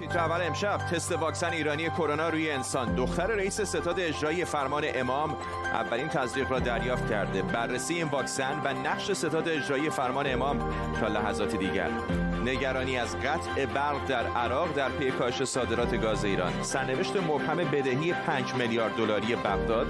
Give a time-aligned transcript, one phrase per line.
[0.00, 5.36] تیتر اول امشب تست واکسن ایرانی کرونا روی انسان دختر رئیس ستاد اجرایی فرمان امام
[5.64, 7.42] اولین تزریق را دریافت کرده.
[7.42, 10.58] بررسی این واکسن و نقش ستاد اجرایی فرمان امام
[11.00, 11.90] تا لحظات دیگر.
[12.44, 16.62] نگرانی از قطع برق در عراق در پی کاهش صادرات گاز ایران.
[16.62, 19.86] سرنوشت مبهم بدهی 5 میلیارد دلاری بغداد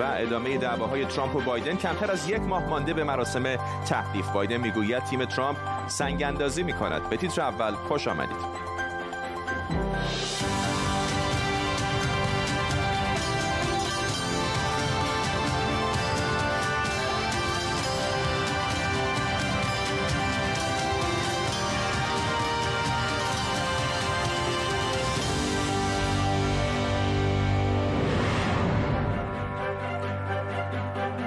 [0.00, 3.56] و ادامه دعواهای ترامپ و بایدن کمتر از یک ماه مانده به مراسم
[3.86, 5.58] تحریف بایدن می‌گوید تیم ترامپ
[5.88, 8.73] سنگ اندازی می کند به تیتر اول خوش آمدید.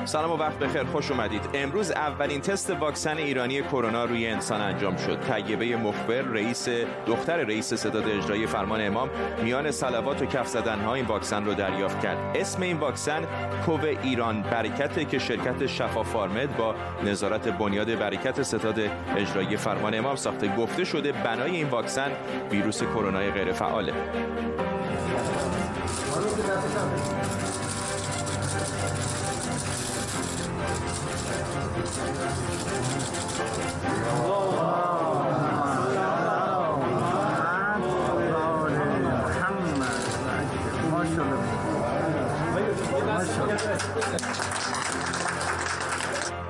[0.07, 1.41] سلام و وقت بخیر خوش اومدید.
[1.53, 5.19] امروز اولین تست واکسن ایرانی کرونا روی انسان انجام شد.
[5.19, 6.69] طیبه مخبر رئیس
[7.07, 9.09] دختر رئیس ستاد اجرایی فرمان امام
[9.43, 12.37] میان صلوات و کف زدن ها این واکسن رو دریافت کرد.
[12.37, 13.21] اسم این واکسن
[13.65, 18.79] کوو ایران برکت که شرکت شفا فارمد با نظارت بنیاد برکت ستاد
[19.17, 22.11] اجرایی فرمان امام ساخته گفته شده بنای این واکسن
[22.51, 23.93] ویروس کرونا غیر فعاله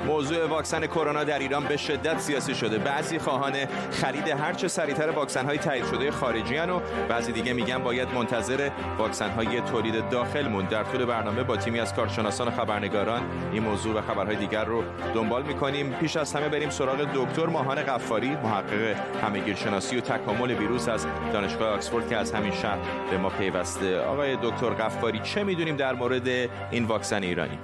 [0.06, 2.78] موضوع واکسن کرونا در ایران به شدت سیاسی شده.
[2.78, 3.54] بعضی خواهان
[3.92, 9.30] خرید هرچه سریعتر واکسن های تایید شده خارجی و بعضی دیگه میگن باید منتظر واکسن
[9.30, 10.70] های تولید داخل موند.
[10.70, 13.22] در طول برنامه با تیمی از کارشناسان و خبرنگاران
[13.54, 15.94] این موضوع و خبرهای دیگر رو دنبال می‌کنیم.
[15.94, 21.70] پیش از همه بریم سراغ دکتر ماهان قفاری محقق همهگیرشناسی و تکامل ویروس از دانشگاه
[21.70, 22.78] آکسفورد که از همین شهر
[23.12, 24.00] به ما پیوسته.
[24.00, 26.28] آقای دکتر قفاری چه می‌دونیم در مورد
[26.72, 27.60] این واکسن ایرانی؟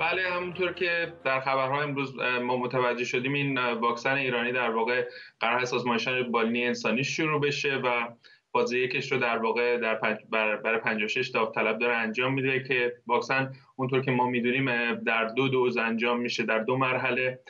[0.00, 5.08] بله همونطور که در خبرها امروز ما متوجه شدیم این واکسن ایرانی در واقع
[5.40, 8.08] قرار هست آزمایشان بالینی انسانی شروع بشه و
[8.52, 13.52] فاز یکش رو در واقع در پنج برای 56 داوطلب داره انجام میده که واکسن
[13.76, 17.40] اونطور که ما می‌دونیم در دو دوز انجام میشه در دو مرحله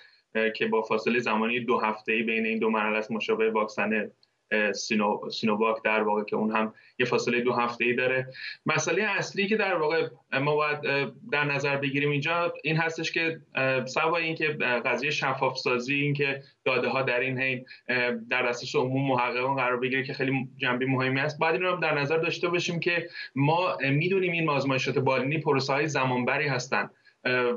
[0.56, 4.10] که با فاصله زمانی دو هفته ای بین این دو مرحله است مشابه واکسن
[4.74, 8.26] سینو، سینوواک در واقع که اون هم یه فاصله دو هفته ای داره.
[8.66, 10.08] مسئله اصلی که در واقع
[10.40, 10.78] ما باید
[11.32, 13.40] در نظر بگیریم اینجا این هستش که
[13.86, 14.46] سوای اینکه
[14.84, 17.64] قضیه شفاف سازی اینکه داده ها در این حین
[18.30, 21.38] در دسترس عموم محققان قرار بگیره که خیلی جنبه مهمی است.
[21.38, 25.88] باید این رو در نظر داشته باشیم که ما می‌دونیم این آزمایشات بالینی پروسه های
[25.88, 26.90] زمانبری هستند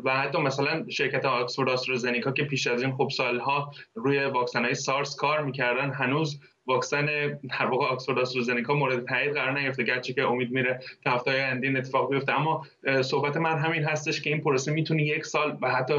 [0.03, 4.73] و حتی مثلا شرکت آکسفورد آسترازنیکا که پیش از این خب سالها روی واکسن های
[4.73, 7.05] سارس کار می‌کردن هنوز واکسن
[7.49, 11.67] در واقع آکسفورد آسترازنیکا مورد تایید قرار نگرفته گرچه که امید میره که هفته آینده
[11.67, 12.39] این اتفاق بیفته.
[12.39, 12.65] اما
[13.01, 15.93] صحبت من همین هستش که این پروسه می‌تونه یک سال و حتی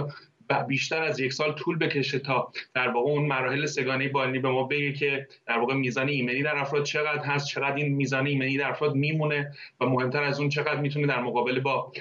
[0.68, 4.62] بیشتر از یک سال طول بکشه تا در واقع اون مراحل سگانه بالینی به ما
[4.62, 8.70] بگه که در واقع میزان ایمنی در افراد چقدر هست چقدر این میزان ایمنی در
[8.70, 11.92] افراد میمونه و مهمتر از اون چقدر می‌تونه در مقابله با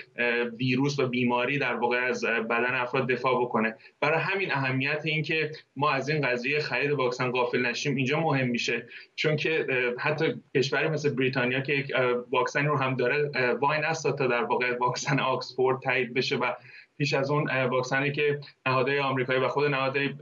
[0.57, 3.75] ویروس و بیماری در واقع از بدن افراد دفاع بکنه.
[4.01, 8.47] برای همین اهمیت این که ما از این قضیه خرید واکسن غافل نشیم اینجا مهم
[8.47, 8.87] میشه.
[9.15, 9.67] چون که
[9.99, 11.91] حتی کشوری مثل بریتانیا که یک
[12.31, 13.31] واکسن رو هم داره
[13.61, 16.53] وای نستاد تا در واقع واکسن آکسفورد تایید بشه و
[16.97, 20.13] پیش از اون واکسنی که نهادهای آمریکایی و خود نهادهای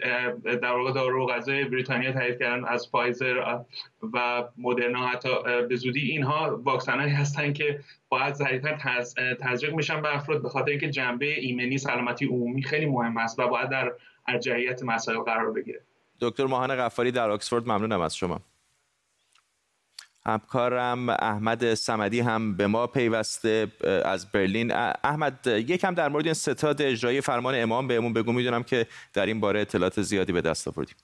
[0.44, 3.64] در واقع دارو و غذای بریتانیا تایید کردن از فایزر
[4.14, 5.30] و مدرنا حتی
[5.70, 9.04] به زودی اینها واکسنهایی هستن که باید سریعتر
[9.42, 13.48] تزریق میشن به افراد به خاطر اینکه جنبه ایمنی سلامتی عمومی خیلی مهم است و
[13.48, 13.92] باید در
[14.28, 15.82] ارجحیت مسائل قرار بگیره.
[16.22, 18.42] دکتر ماهان غفاری در آکسفورد ممنونم از شما.
[20.26, 23.68] همکارم احمد سمدی هم به ما پیوسته
[24.06, 24.72] از برلین.
[25.04, 28.32] احمد یکم در مورد این ستاد اجرایی فرمان امام بهمون بگو.
[28.32, 30.96] می‌دونم که در این باره اطلاعات زیادی به دست آوردیم.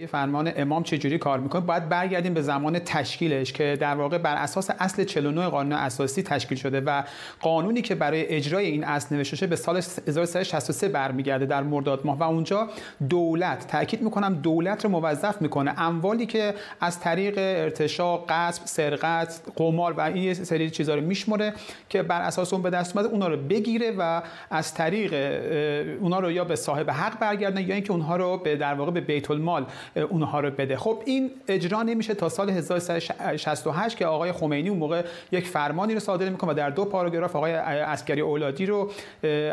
[0.00, 4.34] یه فرمان امام چجوری کار می‌کنه؟ باید برگردیم به زمان تشکیلش که در واقع بر
[4.34, 7.02] اساس اصل 49 قانون اساسی تشکیل شده و
[7.40, 12.18] قانونی که برای اجرای این اصل نوشته شده به سال 1363 برمیگرده در مرداد ماه.
[12.18, 12.68] و اونجا
[13.08, 15.82] دولت تاکید می‌کنم دولت رو موظف می‌کنه.
[15.82, 21.52] اموالی که از طریق ارتشاق قصب سرقت قمار و این سری چیزا رو میشمره
[21.88, 25.14] که بر اساس اون به دست اومده اونا رو بگیره و از طریق
[26.00, 29.00] اونا رو یا به صاحب حق برگردونه یا اینکه اونها رو به در واقع به
[29.00, 30.76] بیت المال اونها رو بده.
[30.76, 35.02] خب این اجرا نمیشه تا سال 1368 که آقای خمینی اون موقع
[35.32, 38.90] یک فرمانی رو صادر می‌کنه و در دو پاراگراف آقای عسکری اولادی رو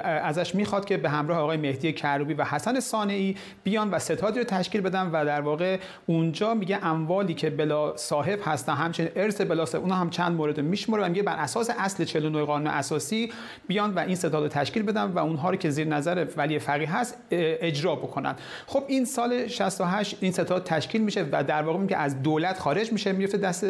[0.04, 4.46] ازش می‌خواد که به همراه آقای مهدی کروبی و حسن صانعی بیان و ستادی رو
[4.46, 9.66] تشکیل بدن و در واقع اونجا میگه اموالی که بلا صاحب هستن همچنین ارث بلا
[9.66, 13.32] صاحب اونها هم چند مورد میشمره و میگه بر اساس اصل 49 قانون اساسی
[13.68, 16.96] بیان و این ستاد رو تشکیل بدن و اونها رو که زیر نظر ولی فقیه
[16.96, 18.36] هست اجرا بکنن.
[18.68, 22.92] خب این سال 68 این ستاد تشکیل میشه و در واقع میگه از دولت خارج
[22.92, 23.66] میشه میفته دست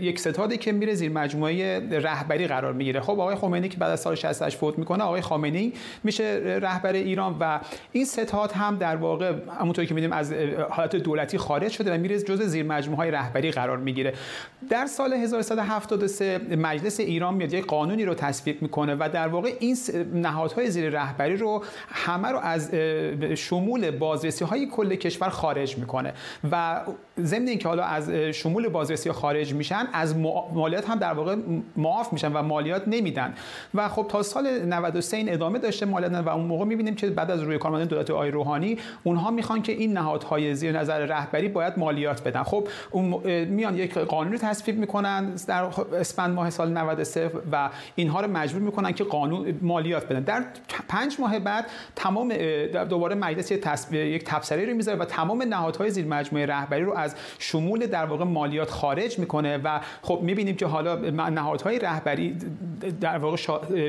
[0.00, 3.00] یک ستادی که میره زیر مجموعه رهبری قرار می‌گیره.
[3.00, 5.72] خب آقای خمینی که بعد از سال 68 فوت می‌کنه آقای خامنه‌ای
[6.04, 7.60] میشه رهبر ایران و
[7.92, 10.32] این ستاد هم در واقع همونطوری که میدیم از
[10.70, 14.14] حالت دولتی خارج شده و میره جزء زیر مجموعه های رهبری قرار می‌گیره.
[14.70, 19.76] در سال 1173 مجلس ایران میاد یک قانونی رو تصویب می‌کنه و در واقع این
[20.14, 22.74] نهادهای زیر رهبری رو همه رو از
[23.34, 26.12] شمول بازرسی های کل کشور خارج می‌کنه.
[26.52, 26.80] و
[27.20, 30.16] ضمن اینکه حالا از شمول بازرسی خارج میشن از
[30.54, 31.36] مالیات هم در واقع
[31.76, 33.34] معاف میشن و مالیات نمیدن.
[33.74, 37.30] و خب تا سال 93 این ادامه داشته مالیات و اون موقع می‌بینیم که بعد
[37.30, 41.78] از روی کارمندان دولت آی روحانی اونها می‌خوان که این نهادهای زیر نظر رهبری باید
[41.78, 42.42] مالیات بدن.
[42.42, 43.04] خب اون
[43.44, 45.62] میان یک قانون رو تصویب می‌کنن در
[46.00, 50.20] اسفند ماه سال 93 و اینها رو مجبور می‌کنن که قانون مالیات بدن.
[50.20, 50.44] در
[50.88, 51.66] پنج ماه بعد
[51.96, 52.32] تمام
[52.88, 53.52] دوباره مجلس
[53.92, 58.24] یک تبصره رو می‌ذاره و تمام نهادهای زیر مجموعه رهبری رو از شمول در واقع
[58.24, 60.96] مالیات خارج می‌کنه و خب می‌بینیم که حالا
[61.30, 62.36] نهادهای رهبری
[63.00, 63.36] در واقع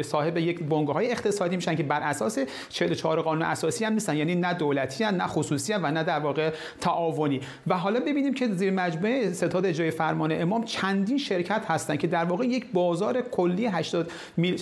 [0.02, 4.18] صاحب یک بنگاه های اقتصادی میشن که بر اساس 44 قانون اساسی هم نیستن.
[4.18, 7.42] یعنی نه دولتی هم نه خصوصی هم و نه در واقع تعاونی.
[7.68, 12.26] و حالا ببینیم که زیر مجموعه ستاد اجرای فرمان امام چندین شرکت هستن که در
[12.26, 14.12] واقع یک بازار کلی 80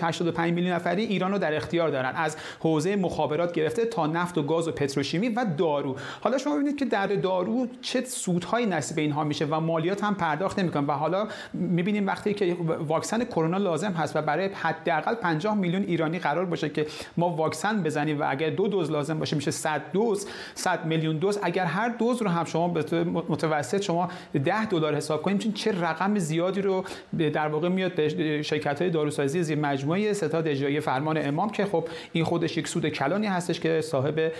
[0.01, 2.13] 85 میلیون نفری ایران رو در اختیار دارن.
[2.15, 5.95] از حوزه مخابرات گرفته تا نفت و گاز و پتروشیمی و دارو.
[6.21, 10.59] حالا شما ببینید که در دارو چه سودهایی نصیب اینها میشه و مالیات هم پرداخت
[10.59, 10.85] نمی‌کنن.
[10.85, 12.57] و حالا می‌بینیم وقتی که
[12.87, 16.87] واکسن کرونا لازم هست و برای حداقل 50 میلیون ایرانی قرار باشه که
[17.17, 21.39] ما واکسن بزنیم و اگر دو دوز لازم باشه میشه 100 دوز 100 میلیون دوز.
[21.43, 24.09] اگر هر دوز رو هم شما به متوسط شما
[24.45, 26.83] 10 دلار حساب کنیم چه رقم زیادی رو
[27.17, 31.87] در واقع میاد به شرکت های داروسازی زیر مجموعه ستاد اجرایی فرمان امام که خب
[32.13, 34.31] این خودش یک سود کلانی هستش که صاحب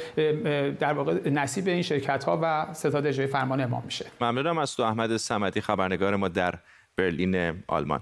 [0.79, 4.05] در واقع نصیب این شرکت ها و ستاد اجرایی فرمان امام میشه.
[4.21, 6.55] ممنونم از تو احمد سمدی خبرنگار ما در
[6.97, 8.01] برلین آلمان.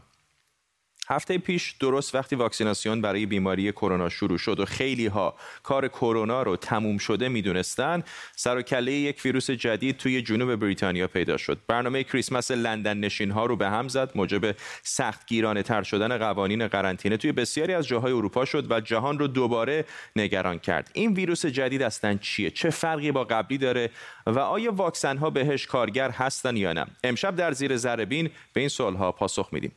[1.10, 6.44] هفته پیش درست وقتی واکسیناسیون برای بیماری کرونا شروع شد و خیلی ها کار کرونا
[6.44, 8.04] رو تموم شده می‌دونستن
[8.36, 11.60] سر و کله یک ویروس جدید توی جنوب بریتانیا پیدا شد.
[11.68, 16.68] برنامه کریسمس لندن نشین ها رو به هم زد موجب سخت گیرانه تر شدن قوانین
[16.68, 19.86] قرنطینه توی بسیاری از جاهای اروپا شد و جهان رو دوباره
[20.16, 20.90] نگران کرد.
[20.94, 23.90] این ویروس جدید اصلا چیه؟ چه فرقی با قبلی داره؟
[24.26, 28.68] و آیا واکسن ها بهش کارگر هستن یا نه؟ امشب در زیر ذره به این
[28.68, 29.72] سوال ها پاسخ میدیم.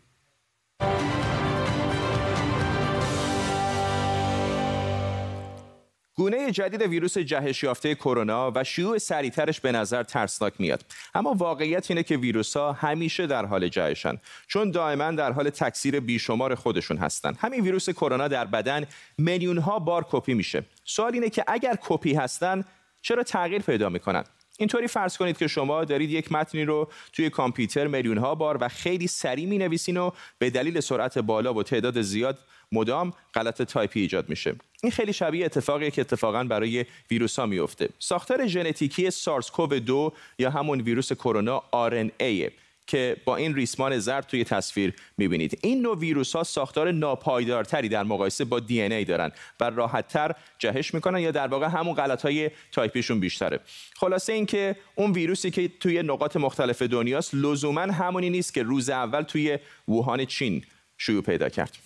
[6.19, 10.85] گونه جدید ویروس جهش یافته کرونا و شیوع سریعترش به نظر ترسناک میاد.
[11.15, 16.01] اما واقعیت اینه که ویروس ها همیشه در حال جهشن چون دائما در حال تکثیر
[16.01, 17.35] بیشمار خودشون هستن.
[17.39, 18.87] همین ویروس کرونا در بدن
[19.19, 20.65] میلیون ها بار کپی میشه.
[20.85, 22.65] سوال اینه که اگر کپی هستن
[23.03, 24.25] چرا تغییر پیدا می‌کنن؟
[24.59, 28.69] اینطوری فرض کنید که شما دارید یک متنی رو توی کامپیوتر میلیون ها بار و
[28.69, 32.39] خیلی سریع می نویسین و به دلیل سرعت بالا و تعداد زیاد
[32.73, 34.55] مدام غلط تایپی ایجاد میشه.
[34.83, 40.13] این خیلی شبیه اتفاقیه که اتفاقا برای ویروس ها میفته ساختار ژنتیکی سارس کوو 2
[40.39, 42.51] یا همون ویروس کرونا RNA
[42.87, 45.59] که با این ریسمان زرد توی تصویر می‌بینید.
[45.63, 51.19] این نوع ویروس ها ساختار ناپایدارتری در مقایسه با DNA دارن و راحتتر جهش می‌کنن
[51.19, 53.61] یا در واقع همون غلط های تایپیشون بیشتره.
[53.97, 59.23] خلاصه اینکه اون ویروسی که توی نقاط مختلف دنیاست لزوما همونی نیست که روز اول
[59.23, 60.65] توی ووهان چین
[60.99, 61.77] شیوع پیدا کرد.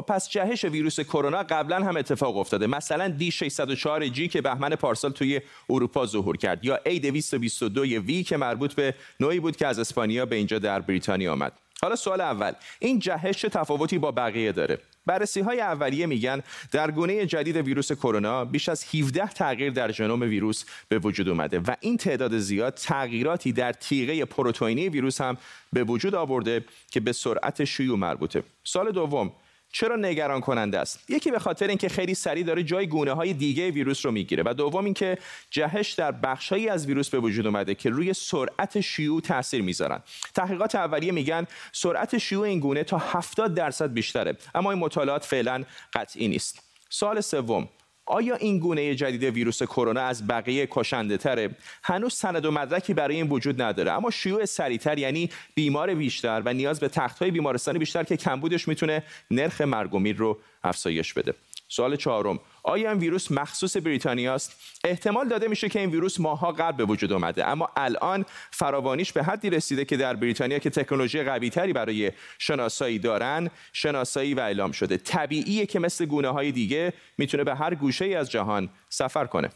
[0.00, 2.66] خب پس جهش ویروس کرونا قبلا هم اتفاق افتاده.
[2.66, 5.40] مثلا D604 G که بهمن پارسال توی
[5.70, 6.64] اروپا ظهور کرد.
[6.64, 11.32] یا A222 V که مربوط به نوعی بود که از اسپانیا به اینجا در بریتانیا
[11.32, 11.52] آمد.
[11.82, 16.42] حالا سوال اول این جهش چه تفاوتی با بقیه داره؟ بررسی های اولیه میگن
[16.72, 21.58] در گونه جدید ویروس کرونا بیش از 17 تغییر در ژنوم ویروس به وجود اومده
[21.58, 25.36] و این تعداد زیاد تغییراتی در تیغه پروتئینی ویروس هم
[25.72, 28.42] به وجود آورده که به سرعت شیوع مربوطه.
[28.64, 29.32] سال دوم
[29.72, 33.70] چرا نگران کننده است؟ یکی به خاطر اینکه خیلی سریع داره جای گونه های دیگه
[33.70, 35.18] ویروس رو می‌گیره و دوم اینکه
[35.50, 40.00] جهش در بخشهایی از ویروس به وجود اومده که روی سرعت شیوع تاثیر می‌ذارن.
[40.34, 45.64] تحقیقات اولیه میگن سرعت شیوع این گونه تا 70 درصد بیشتره اما این مطالعات فعلا
[45.92, 46.62] قطعی نیست.
[46.88, 47.68] سال سوم
[48.10, 53.16] آیا این گونه جدید ویروس کرونا از بقیه کشنده تره؟ هنوز سند و مدرکی برای
[53.16, 53.92] این وجود نداره.
[53.92, 59.02] اما شیوع سریعتر یعنی بیمار بیشتر و نیاز به تختهای بیمارستانی بیشتر که کمبودش می‌تونه
[59.30, 61.34] نرخ مرگ رو افزایش بده.
[61.68, 62.40] سوال چهارم.
[62.70, 66.84] آیا این ویروس مخصوص بریتانیا است احتمال داده میشه که این ویروس ماها قبل به
[66.84, 71.72] وجود اومده اما الان فراوانیش به حدی رسیده که در بریتانیا که تکنولوژی قوی تری
[71.72, 74.96] برای شناسایی دارن شناسایی و اعلام شده.
[74.96, 79.50] طبیعیه که مثل گونه های دیگه می‌تونه به هر گوشه ای از جهان سفر کنه.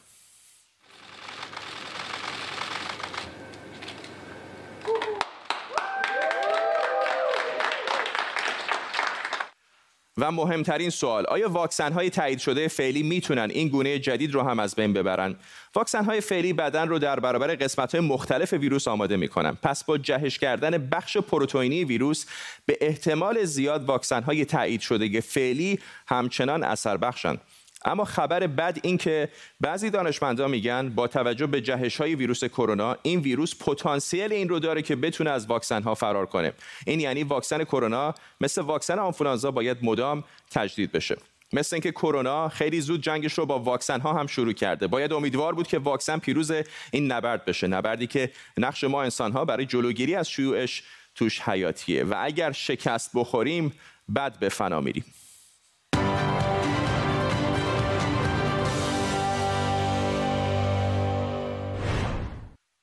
[10.30, 14.74] مهمترین سوال آیا واکسن های تایید شده فعلی می‌تونن این گونه جدید رو هم از
[14.74, 15.34] بین ببرن؟
[15.74, 19.58] واکسن های فعلی بدن رو در برابر قسمت های مختلف ویروس آماده می‌کنن.
[19.62, 22.26] پس با جهش کردن بخش پروتئینی ویروس
[22.66, 27.38] به احتمال زیاد واکسن های تایید شده فعلی همچنان اثر بخشن
[27.84, 29.28] اما خبر بد این که
[29.60, 34.58] بعضی دانشمندان میگن با توجه به جهش های ویروس کرونا این ویروس پتانسیل این رو
[34.58, 36.52] داره که بتونه از واکسن ها فرار کنه.
[36.86, 41.16] این یعنی واکسن کرونا مثل واکسن آنفولانزا باید مدام تجدید بشه.
[41.52, 44.86] مثل اینکه کرونا خیلی زود جنگش رو با واکسن ها هم شروع کرده.
[44.86, 46.52] باید امیدوار بود که واکسن پیروز
[46.90, 47.66] این نبرد بشه.
[47.66, 50.82] نبردی که نقش ما انسان ها برای جلوگیری از شیوعش
[51.14, 52.04] توش حیاتیه.
[52.04, 53.72] و اگر شکست بخوریم
[54.16, 55.04] بد به فنا میریم.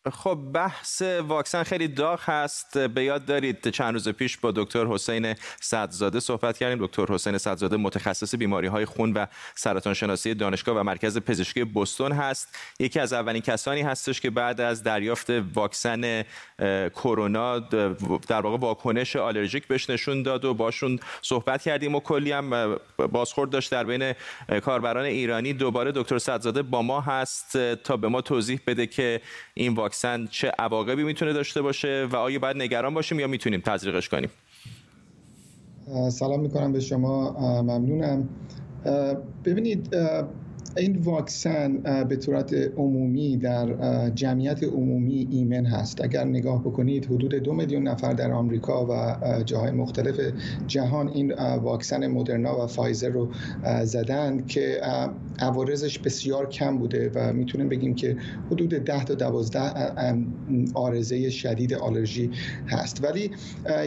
[0.10, 2.77] خب بحث واکسن خیلی داغ هست.
[2.77, 6.86] به یاد دارید چند روز پیش با دکتر حسین صدزاده صحبت کردیم.
[6.86, 12.12] دکتر حسین صدزاده متخصص بیماری های خون و سرطان شناسی دانشگاه و مرکز پزشکی بوستون
[12.12, 12.58] هست.
[12.79, 16.24] یکی از اولین کسانی هستش که بعد از دریافت واکسن
[16.96, 17.60] کرونا
[18.27, 22.77] در واقع واکنش آلرژیک بهش نشون داد و باشون صحبت کردیم و کلی هم
[23.12, 24.13] بازخورد داشت در بین
[24.63, 25.53] کاربران ایرانی.
[25.53, 27.74] دوباره دکتر صدزاده با ما هست.
[27.74, 29.22] تا به ما توضیح بده که
[29.53, 29.90] این واکسن
[30.29, 34.29] چه عواقبی می‌تونه داشته باشه و آیا باید نگران باشیم یا می‌تونیم تزریقش کنیم؟
[36.10, 37.31] سلام می‌کنم به شما
[37.62, 38.29] ممنونم.
[39.45, 39.95] ببینید
[40.77, 41.77] این واکسن
[42.09, 46.01] به صورت عمومی در جمعیت عمومی ایمن هست.
[46.03, 50.19] اگر نگاه بکنید حدود دو میلیون نفر در آمریکا و جاهای مختلف
[50.67, 53.29] جهان این واکسن مدرنا و فایزر رو
[53.83, 54.81] زدن که
[55.39, 58.17] عوارضش بسیار کم بوده و می‌تونیم بگیم که
[58.51, 59.59] حدود 10 تا 12
[60.73, 62.31] آرزه شدید آلرژی
[62.67, 63.03] هست.
[63.03, 63.31] ولی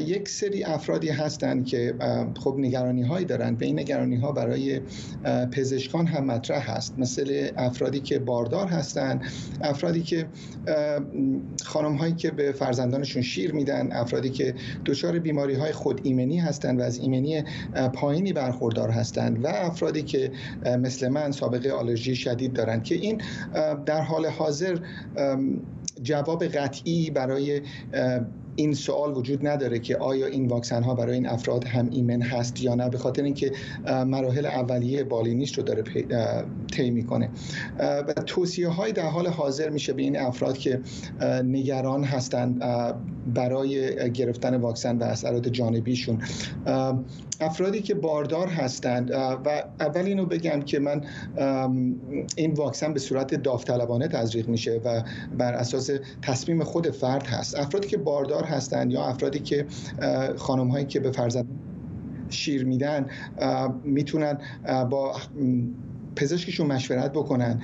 [0.06, 1.94] یک سری افرادی هستند که
[2.40, 3.58] خب نگرانی هایی دارند.
[3.58, 4.80] به این نگرانی ها برای
[5.52, 9.24] پزشکان هم مطرح هست مثل افرادی که باردار هستند
[9.60, 10.26] افرادی که
[11.64, 14.54] خانم هایی که به فرزندانشون شیر میدن افرادی که
[14.86, 17.44] دچار بیماری های خود ایمنی هستند و از ایمنی
[17.94, 20.30] پایینی برخوردار هستند و افرادی که
[20.78, 23.22] مثل من سابقه آلرژی شدید دارند که این
[23.86, 24.78] در حال حاضر
[26.02, 27.62] جواب قطعی برای
[28.56, 32.62] این سوال وجود نداره که آیا این واکسن ها برای این افراد هم ایمن هست
[32.62, 33.52] یا نه به خاطر اینکه
[34.06, 35.82] مراحل اولیه بالینیش رو داره
[36.72, 37.30] طی می‌کنه.
[37.78, 40.80] و توصیه های در حال حاضر میشه به این افراد که
[41.44, 42.62] نگران هستند
[43.26, 46.18] برای گرفتن واکسن و اثرات جانبیشون.
[47.40, 51.04] افرادی که باردار هستند و اول اینو بگم که من
[52.36, 55.02] این واکسن به صورت داوطلبانه تزریق میشه و
[55.38, 55.90] بر اساس
[56.22, 57.58] تصمیم خود فرد هست.
[57.58, 59.66] افرادی که باردار هستند یا افرادی که
[60.36, 61.46] خانم هایی که به فرزند
[62.28, 63.06] شیر میدن
[63.84, 64.38] می‌تونن
[64.90, 65.16] با
[66.16, 67.62] پزشکشون مشورت بکنن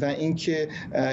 [0.00, 0.68] و اینکه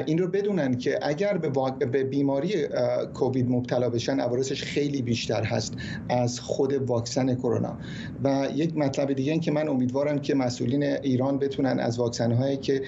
[0.06, 2.68] این رو بدونن که اگر به, بیماری
[3.14, 5.74] کووید مبتلا بشن عوارضش خیلی بیشتر هست
[6.10, 7.78] از خود واکسن کرونا.
[8.24, 12.58] و یک مطلب دیگه این که من امیدوارم که مسئولین ایران بتونن از واکسن هایی
[12.58, 12.82] که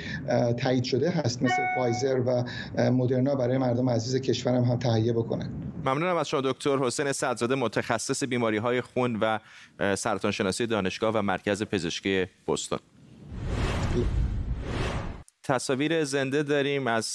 [0.57, 2.43] تایید شده هست مثل فایزر و
[2.91, 5.49] مدرنا برای مردم عزیز کشورم هم تهیه بکنن.
[5.85, 9.39] ممنونم از شما دکتر حسین صدزاده متخصص بیماری های خون و
[9.95, 12.79] سرطان شناسی دانشگاه و مرکز پزشکی بوستون
[15.43, 17.05] تصاویر زنده داریم از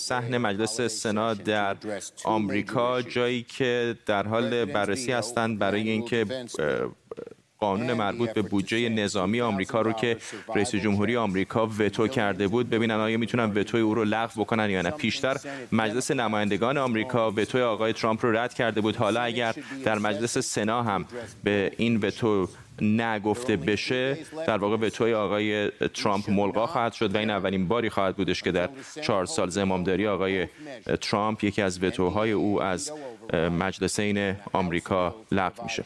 [0.00, 1.76] صحن مجلس سنا در
[2.24, 6.26] آمریکا جایی که در حال بررسی هستند برای اینکه
[7.58, 10.16] قانون مربوط به بودجه نظامی آمریکا رو که
[10.54, 12.70] رئیس جمهوری آمریکا وتو کرده بود.
[12.70, 14.90] ببینن آیا می‌تونن وتوی او رو لغو بکنن یا نه.
[14.90, 15.36] پیشتر
[15.72, 18.96] مجلس نمایندگان آمریکا وتوی آقای ترامپ رو رد کرده بود.
[18.96, 21.04] حالا اگر در مجلس سنا هم
[21.44, 22.48] به این وتو
[22.80, 28.16] نگفته بشه در واقع وتوی آقای ترامپ ملغا خواهد شد و این اولین باری خواهد
[28.16, 28.70] بودش که در
[29.02, 30.48] چهار سال زمامداری آقای
[31.00, 32.92] ترامپ یکی از وتوهای او از
[33.32, 35.84] مجلسین آمریکا لغو میشه.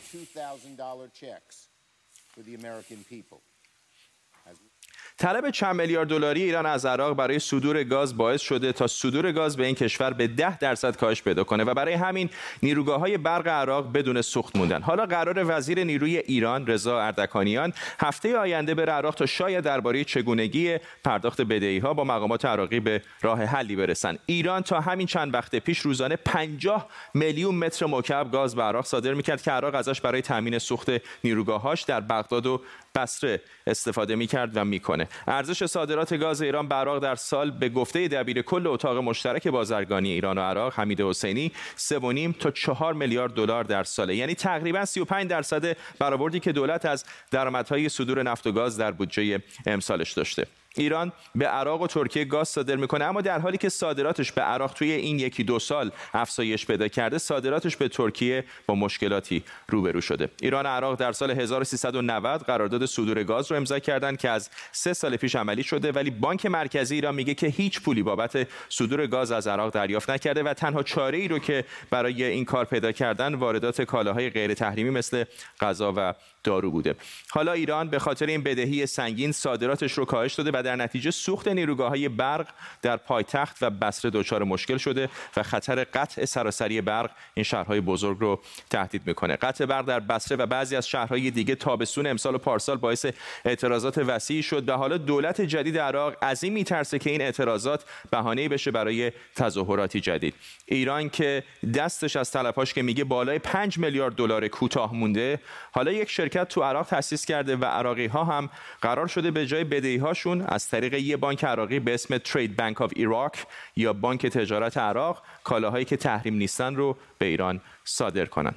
[5.18, 9.56] طلب چند میلیارد دلاری ایران از عراق برای صدور گاز باعث شده تا صدور گاز
[9.56, 12.30] به این کشور به 10 درصد کاهش پیدا کنه و برای همین
[12.62, 14.82] نیروگاه های برق عراق بدون سوخت موندن.
[14.82, 20.76] حالا قرار وزیر نیروی ایران رضا اردکانیان هفته آینده بره عراق تا شاید درباره چگونگی
[21.04, 24.18] پرداخت بدهی ها با مقامات عراقی به راه حلی برسن.
[24.26, 29.14] ایران تا همین چند وقت پیش روزانه 50 میلیون متر مکعب گاز به عراق صادر
[29.14, 30.90] می‌کرد که عراق ازش برای تامین سوخت
[31.24, 32.60] نیروگاهاش در بغداد و
[32.94, 35.08] بصره استفاده می‌کرد و می‌کنه.
[35.26, 40.10] ارزش صادرات گاز ایران به عراق در سال به گفته دبیر کل اتاق مشترک بازرگانی
[40.10, 44.16] ایران و عراق حمید حسینی 3.5 تا 4 میلیارد دلار در ساله.
[44.16, 49.42] یعنی تقریبا 35 درصد برآوردی که دولت از درآمدهای صدور نفت و گاز در بودجه
[49.66, 50.46] امسالش داشته.
[50.76, 54.72] ایران به عراق و ترکیه گاز صادر می‌کنه اما در حالی که صادراتش به عراق
[54.72, 60.28] توی این یکی دو سال افزایش پیدا کرده صادراتش به ترکیه با مشکلاتی روبرو شده.
[60.42, 64.92] ایران و عراق در سال 1390 قرارداد صدور گاز رو امضا کردند که از سه
[64.92, 69.32] سال پیش عملی شده ولی بانک مرکزی ایران میگه که هیچ پولی بابت صدور گاز
[69.32, 73.34] از عراق دریافت نکرده و تنها چاره ای رو که برای این کار پیدا کردن
[73.34, 75.24] واردات کالاهای غیر تحریمی مثل
[75.60, 76.94] غذا و دارو بوده.
[77.30, 81.88] حالا ایران به خاطر این بدهی سنگین صادراتش رو کاهش داده در نتیجه سوخت نیروگاه
[81.88, 82.46] های برق
[82.82, 88.18] در پایتخت و بصره دچار مشکل شده و خطر قطع سراسری برق این شهرهای بزرگ
[88.20, 89.36] رو تهدید می‌کنه.
[89.36, 93.06] قطع برق در بصره و بعضی از شهرهای دیگه تابستون امسال و پارسال باعث
[93.44, 98.48] اعتراضات وسیعی شد و حالا دولت جدید عراق از این میترسه که این اعتراضات بهانه
[98.48, 100.34] بشه برای تظاهراتی جدید.
[100.66, 105.40] ایران که دستش از طلبهاش که میگه بالای 5 میلیارد دلار کوتاه مونده
[105.72, 108.50] حالا یک شرکت تو عراق تأسیس کرده و عراقی ها هم
[108.80, 112.82] قرار شده به جای بدهی هاشون از طریق یه بانک عراقی به اسم ترید بانک
[112.82, 118.54] آف ایراک یا بانک تجارت عراق کالاهایی که تحریم نیستن رو به ایران صادر کنن.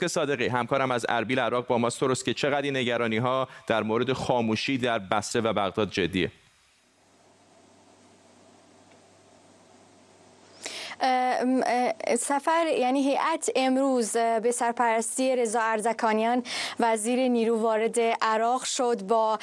[0.00, 2.00] که صادقی همکارم از اربیل عراق با ماست.
[2.00, 6.32] تروس که چقدر نگرانی ها در مورد خاموشی در بصره و بغداد جدیه؟
[12.18, 16.42] سفر یعنی هیئت امروز به سرپرستی رضا ارزکانیان
[16.80, 19.38] وزیر نیرو وارد عراق شد با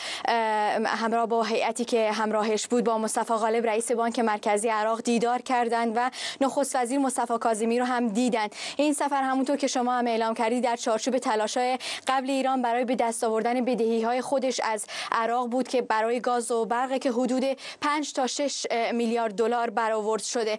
[0.86, 5.94] همراه با هیئتی که همراهش بود با مصطفی غالب رئیس بانک مرکزی عراق دیدار کردند
[5.96, 8.56] و نخست وزیر مصطفی کاظمی رو هم دیدند.
[8.78, 12.96] این سفر همونطور که شما هم اعلام کردید در چارچوب تلاش‌های قبل ایران برای به
[12.96, 17.44] دست آوردن بدهی های خودش از عراق بود که برای گاز و برق که حدود
[17.82, 20.58] 5 تا 6 میلیارد دلار برآورد شده.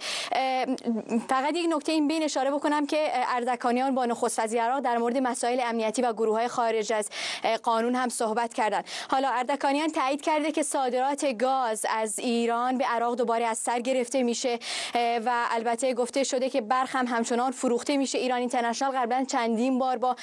[1.29, 5.61] فقط یک نکته این بین اشاره بکنم که اردکانیان با نخست وزیر در مورد مسائل
[5.65, 7.09] امنیتی و گروه های خارج از
[7.63, 8.85] قانون هم صحبت کردند.
[9.11, 14.23] حالا اردکانیان تایید کرده که صادرات گاز از ایران به عراق دوباره از سر گرفته
[14.23, 14.59] میشه
[14.95, 18.19] و البته گفته شده که برخ هم همچنان فروخته میشه.
[18.19, 20.17] ایران اینترنشنال قبلا چندین بار با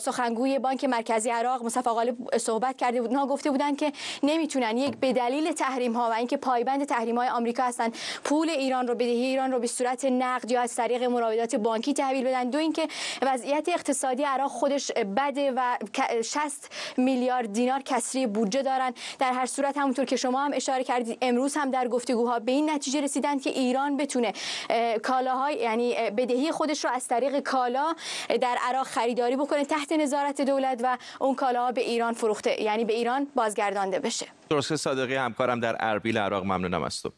[0.00, 3.12] سخنگوی بانک مرکزی عراق مصطفی غالب صحبت کرده بود.
[3.12, 7.62] گفته بودند که نمی‌تونن یک به دلیل تحریم ها و اینکه پایبند تحریم های آمریکا
[7.62, 7.92] هستن
[8.24, 12.24] پول ایران رو بدهی ایران رو به صورت نقد یا از طریق مراودات بانکی تحویل
[12.24, 12.50] بدن.
[12.50, 12.88] دو اینکه
[13.22, 15.76] وضعیت اقتصادی عراق خودش بده و
[16.24, 18.94] 60 میلیارد دینار کسری بودجه دارن.
[19.18, 22.70] در هر صورت همونطور که شما هم اشاره کردید امروز هم در گفتگوها به این
[22.70, 24.32] نتیجه رسیدن که ایران بتونه
[25.02, 27.94] کالاهای یعنی بدهی خودش رو از طریق کالا
[28.40, 32.92] در عراق خریداری بکنه تحت نظارت دولت و اون کالاها به ایران فروخته یعنی به
[32.92, 34.26] ایران بازگردانده بشه.
[34.50, 37.12] درست صادقی همکارم در اربیل عراق ممنونم از تو.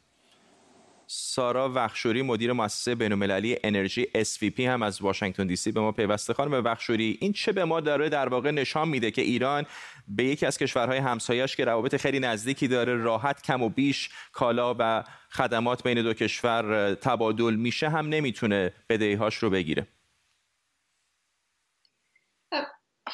[1.06, 6.32] سارا وخشوری مدیر مؤسسه بین‌المللی انرژی SVP هم از واشنگتن دی سی به ما پیوسته.
[6.32, 9.66] خانم وخشوری این چه به ما داره در واقع نشان میده که ایران
[10.08, 14.76] به یکی از کشورهای همسایش که روابط خیلی نزدیکی داره راحت کم و بیش کالا
[14.78, 19.86] و خدمات بین دو کشور تبادل میشه هم نمی‌تونه بدهی‌هاش رو بگیره؟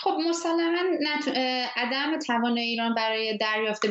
[0.03, 0.79] خب مسلما
[1.77, 3.87] عدم توان ایران برای دریافت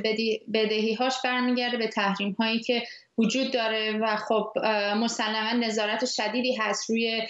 [0.53, 2.83] بدهی هاش برمیگرده به تحریم هایی که
[3.17, 4.53] وجود داره و خب
[4.97, 7.21] مسلما نظارت شدیدی هست روی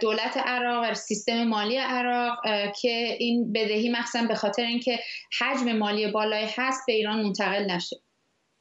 [0.00, 2.38] دولت عراق سیستم مالی عراق
[2.80, 4.98] که این بدهی مخصوصا به خاطر اینکه
[5.40, 7.96] حجم مالی بالای هست به ایران منتقل نشه.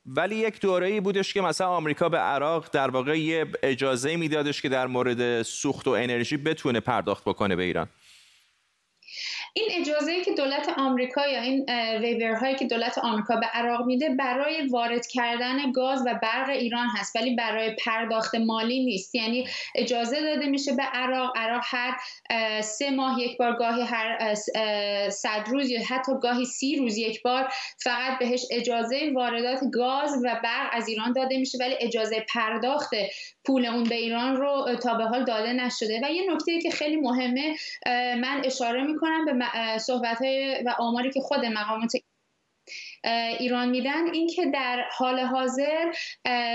[0.06, 4.62] ولی یک دوره ای بودش که مثلا آمریکا به عراق در واقع یه اجازه میدادش
[4.62, 7.88] که در مورد سوخت و انرژی بتونه پرداخت بکنه به ایران.
[9.54, 11.66] این اجازه که دولت آمریکا یا این
[12.02, 16.88] ویور هایی که دولت آمریکا به عراق میده برای وارد کردن گاز و برق ایران
[16.98, 19.16] هست ولی برای پرداخت مالی نیست.
[19.16, 21.98] یعنی اجازه داده میشه به عراق عراق هر
[22.62, 24.36] سه ماه یک بار گاهی هر
[25.10, 27.50] صد روز یا حتی گاهی سی روز یک بار
[27.84, 32.90] فقط بهش اجازه واردات گاز و برق از ایران داده میشه ولی اجازه پرداخت
[33.46, 36.02] پول اون به ایران رو تا به حال داده نشده.
[36.04, 37.56] و یه نکته که خیلی مهمه
[38.16, 39.34] من اشاره می‌کنم به
[39.78, 40.22] صحبت
[40.66, 41.92] و آماری که خود مقامات
[43.40, 44.14] ایران میدن.
[44.14, 45.92] اینکه در حال حاضر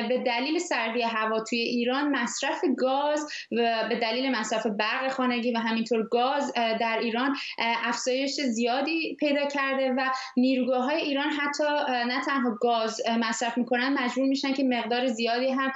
[0.08, 5.58] به دلیل سردی هوا توی ایران مصرف گاز و به دلیل مصرف برق خانگی و
[5.58, 11.64] همینطور گاز در ایران افزایش زیادی پیدا کرده و نیروگاه های ایران حتی
[12.08, 15.72] نه تنها گاز مصرف می‌کنن مجبور میشن که مقدار زیادی هم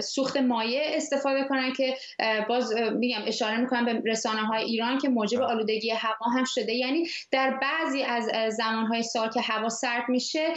[0.00, 1.96] سوخت مایع استفاده کنن که
[2.48, 6.72] باز میگم اشاره می‌کنم به رسانه های ایران که موجب آلودگی هوا هم شده.
[6.72, 10.48] یعنی در بعضی از زمانهای سال که هوا سرد میشه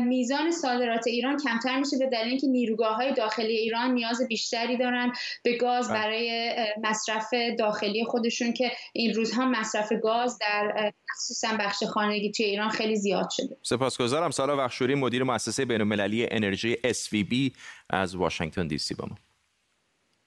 [0.00, 5.12] میزان صادرات ایران کمتر میشه به دلیل اینکه نیروگاه های داخلی ایران نیاز بیشتری دارن
[5.42, 5.98] به گاز بله.
[5.98, 12.68] برای مصرف داخلی خودشون که این روزها مصرف گاز در خصوصا بخش خانگی توی ایران
[12.68, 17.56] خیلی زیاد شده سپاسگزارم سارا وخشوری مدیر مؤسسه بین‌المللی انرژی SVB
[17.90, 19.16] از واشنگتن دی سی با ما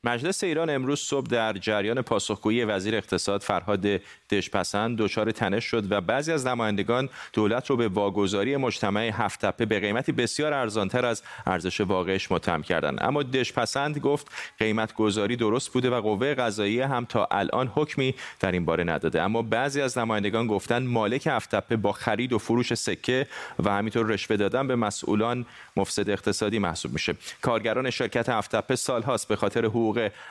[0.03, 3.85] مجلس ایران امروز صبح در جریان پاسخگویی وزیر اقتصاد فرهاد
[4.29, 9.65] دشپسند دچار تنش شد و بعضی از نمایندگان دولت رو به واگذاری مجتمع هفت تپه
[9.65, 12.97] به قیمتی بسیار ارزانتر از ارزش واقعش متهم کردند.
[13.01, 18.51] اما دشپسند گفت قیمت گذاری درست بوده و قوه قضاییه هم تا الان حکمی در
[18.51, 19.21] این باره نداده.
[19.21, 23.27] اما بعضی از نمایندگان گفتند مالک هفت تپه با خرید و فروش سکه
[23.63, 27.15] و همینطور رشوه دادن به مسئولان مفسد اقتصادی محسوب میشه.
[27.41, 29.65] کارگران شرکت هفت تپه سالهاست به خاطر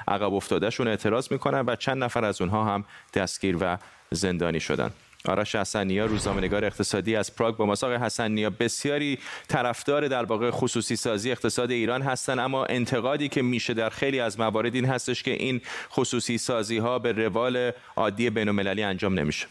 [0.08, 3.78] عقب افتادهشون اعتراض می‌کنن و چند نفر از اونها هم دستگیر و
[4.10, 4.90] زندانی شدن.
[5.28, 9.18] آرش حسنیا روزنامه‌نگار اقتصادی از پراگ با مساق حسنیا بسیاری
[9.48, 14.40] طرفدار در واقع خصوصی سازی اقتصاد ایران هستند اما انتقادی که میشه در خیلی از
[14.40, 19.46] موارد این هستش که این خصوصی سازی ها به روال عادی بین‌المللی انجام نمیشه.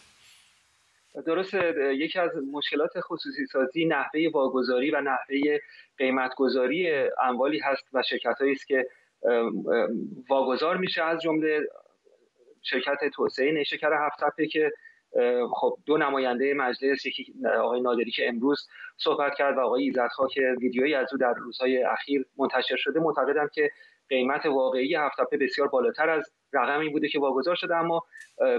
[1.25, 1.53] درست
[1.95, 5.57] یکی از مشکلات خصوصی سازی نحوه واگذاری و نحوه
[5.97, 8.87] قیمتگذاری اموالی هست و شرکت است که
[10.30, 11.60] واگذار میشه از جمله
[12.62, 14.71] شرکت توسعه نیشکر هفت که
[15.53, 20.56] خب دو نماینده مجلس یکی آقای نادری که امروز صحبت کرد و آقای ایزدخا که
[20.62, 23.71] ویدیویی از او در روزهای اخیر منتشر شده معتقدم که
[24.10, 27.75] قیمت واقعی هفت بسیار بالاتر از رقمی بوده که واگذار شده.
[27.75, 28.03] اما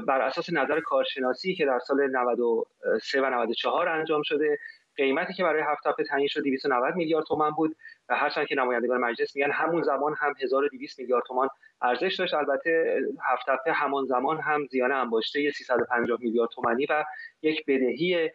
[0.09, 4.59] بر اساس نظر کارشناسی که در سال 93 و 94 انجام شده
[4.99, 7.77] قیمتی که برای هفت تپه تعیین شد 290 میلیارد تومان بود
[8.09, 11.49] و هرچند که نمایندگان مجلس میگن همون زمان هم 1200 میلیارد تومان
[11.83, 12.35] ارزش داشت.
[12.35, 13.01] البته
[13.33, 17.05] هفت تپه همان زمان هم زیان انباشته 350 میلیارد تومانی و
[17.43, 18.31] یک بدهی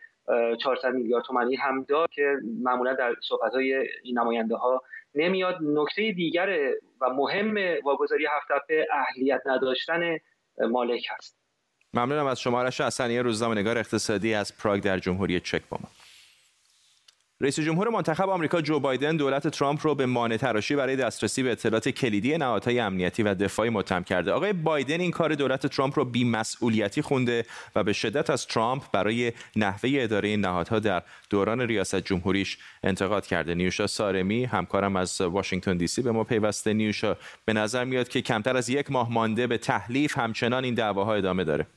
[0.59, 4.81] 400 میلیارد تومانی هم داد که معمولا در صحبت‌های این نماینده ها
[5.15, 5.57] نمیاد.
[5.61, 10.17] نکته دیگر و مهم واگذاری هفت اهلیت نداشتن
[10.69, 11.37] مالک هست.
[11.93, 15.89] ممنونم از شما رش حسنی روزنامه‌نگار اقتصادی از پراگ در جمهوری چک با ما.
[17.41, 21.51] رئیس جمهور منتخب آمریکا جو بایدن دولت ترامپ رو به مانع تراشی برای دسترسی به
[21.51, 24.31] اطلاعات کلیدی نهادهای امنیتی و دفاعی متهم کرده.
[24.31, 29.31] آقای بایدن این کار دولت ترامپ رو بی‌مسئولیتی خونده و به شدت از ترامپ برای
[29.55, 33.55] نحوه اداره نهادها در دوران ریاست جمهوریش انتقاد کرده.
[33.55, 36.73] نیوشا سارمی همکارم از واشنگتن دی سی به ما پیوسته.
[36.73, 37.15] نیوشا
[37.45, 41.43] به نظر میاد که کمتر از یک ماه مانده به تحلیف همچنان این دعواها ادامه
[41.43, 41.67] داره.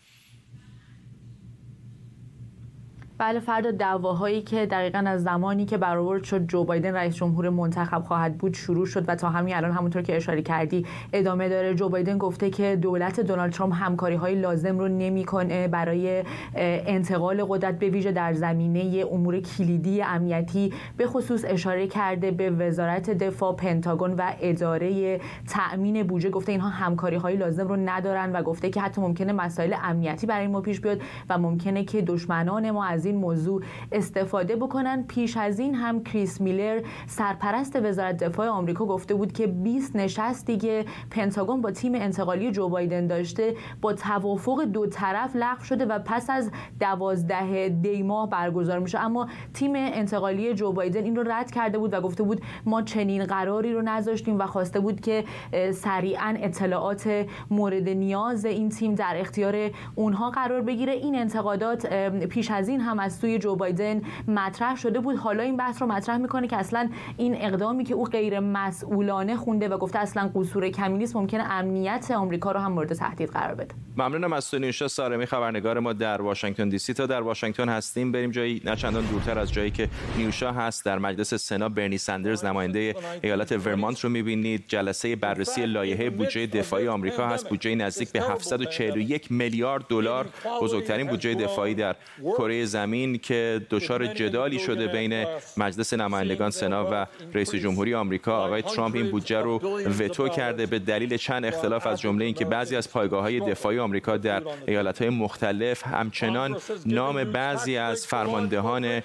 [3.19, 8.03] بله فردا دعواهایی که دقیقا از زمانی که برآورد شد جو بایدن رئیس جمهور منتخب
[8.03, 11.75] خواهد بود شروع شد و تا همین الان همونطور که اشاره کردی ادامه داره.
[11.75, 16.25] جو بایدن گفته که دولت دونالد ترامپ همکاری های لازم رو نمی‌کنه برای
[16.55, 23.11] انتقال قدرت به ویژه در زمینه امور کلیدی امنیتی به خصوص اشاره کرده به وزارت
[23.11, 26.31] دفاع پنتاگون و اداره تأمین بودجه.
[26.31, 30.47] گفته اینها همکاری های لازم رو ندارن و گفته که حتی ممکنه مسائل امنیتی برای
[30.47, 35.05] ما پیش بیاد و ممکنه که دشمنان ما از این موضوع استفاده بکنن.
[35.09, 40.57] پیش از این هم کریس میلر سرپرست وزارت دفاع آمریکا گفته بود که 20 نشستی
[40.57, 43.55] که پنتاگون با تیم انتقالی جو بایدن داشته.
[43.81, 48.99] با توافق دو طرف لغو شده و پس از دوازده دی ماه برگزار میشه.
[48.99, 53.25] اما تیم انتقالی جو بایدن این رو رد کرده بود و گفته بود ما چنین
[53.25, 55.25] قراری رو نذاشتیم و خواسته بود که
[55.73, 60.93] سریعا اطلاعات مورد نیاز این تیم در اختیار اونها قرار بگیره.
[60.93, 61.87] این انتقادات
[62.25, 65.17] پیش از این هم هم از سوی جو بایدن مطرح شده بود.
[65.17, 69.69] حالا این بحث رو مطرح می‌کنه که اصلا این اقدامی که او غیر مسئولانه خونده
[69.69, 73.75] و گفته اصلا قصور کمی نیست ممکنه امنیت آمریکا رو هم مورد تهدید قرار بده.
[73.97, 76.95] ممنونم از تو نیوشا سارمی خبرنگار ما در واشنگتن دی سی.
[76.95, 78.13] تا در واشنگتن هستیم.
[78.13, 80.85] بریم جایی نه چندان دورتر از جایی که نیوشا هست.
[80.85, 84.65] در مجلس سنا برنی سندرز نماینده ایالت ورمانت رو می‌بینید.
[84.69, 87.49] جلسه بررسی لایحه بودجه دفاعی آمریکا هست.
[87.49, 90.27] بودجه نزدیک به 741 میلیارد دلار.
[90.63, 92.86] بزرگترین بودجه دفاعی در کره زمین
[93.23, 99.11] که دچار جدالی شده بین مجلس نمایندگان سنا و رئیس جمهوری آمریکا آقای ترامپ این
[99.11, 99.59] بودجه رو
[99.99, 104.17] وتو کرده به دلیل چند اختلاف از جمله اینکه بعضی از پایگاه های دفاعی آمریکا
[104.17, 109.03] در ایالت های مختلف همچنان نام بعضی از فرماندهان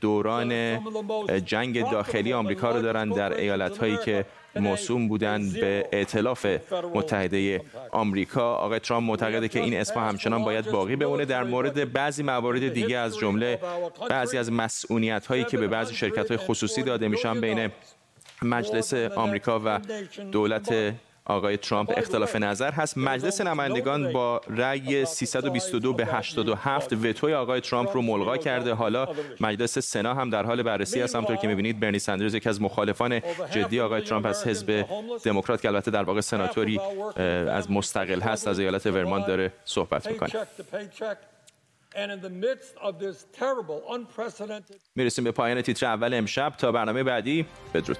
[0.00, 0.78] دوران
[1.44, 4.24] جنگ داخلی آمریکا رو دارن در ایالت هایی که
[4.56, 6.46] موسوم بودند به ائتلاف
[6.94, 7.60] متحده
[7.90, 8.54] آمریکا.
[8.54, 11.24] آقای ترامپ معتقده که این اسم همچنان باید باقی بمونه.
[11.24, 13.58] در مورد بعضی موارد دیگه از جمله
[14.10, 17.70] بعضی از مسئولیت هایی که به بعضی شرکت های خصوصی داده میشن بین
[18.42, 19.80] مجلس آمریکا و
[20.32, 22.98] دولت آقای ترامپ اختلاف نظر هست.
[22.98, 28.74] مجلس نمایندگان با رأی 322 به 87 وتوی آقای ترامپ رو ملغا کرده.
[28.74, 29.08] حالا
[29.40, 31.16] مجلس سنا هم در حال بررسی است.
[31.16, 34.86] همطور که می‌بینید برنی سندرز یکی از مخالفان جدی آقای ترامپ از حزب
[35.24, 36.80] دموکرات که البته در واقع سناتوری
[37.50, 40.30] از مستقل هست از ایالت ورمانت داره صحبت می‌کنه.
[44.96, 46.52] می‌رسیم به پایان تیتر اول امشب.
[46.58, 47.98] تا برنامه بعدی بدرود.